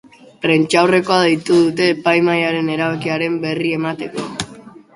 [0.45, 4.31] Prentsaurrekoa deitu dute epaimahaiaren erabakiaren berri emateko.